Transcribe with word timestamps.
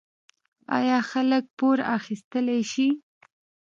آیا 0.77 0.97
خلک 1.11 1.43
پور 1.57 1.77
اخیستلی 1.97 2.59
شي؟ 2.71 2.87